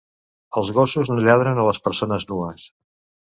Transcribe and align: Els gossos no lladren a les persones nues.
Els 0.61 0.71
gossos 0.77 1.11
no 1.11 1.17
lladren 1.27 1.61
a 1.63 1.67
les 1.69 1.81
persones 1.89 2.27
nues. 2.33 2.65